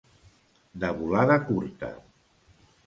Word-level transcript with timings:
De 0.85 0.91
volada 1.03 1.39
curta. 1.51 1.95